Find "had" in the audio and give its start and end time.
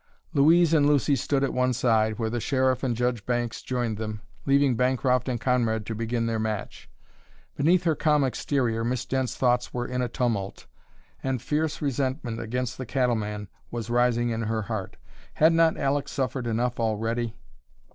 15.35-15.53